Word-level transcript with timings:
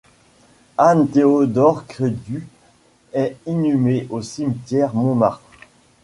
Anne-Théodore 0.79 1.85
Crétu 1.85 2.47
est 3.13 3.37
inhumé 3.45 4.07
au 4.09 4.23
cimetière 4.23 4.95
Montmartre. 4.95 5.43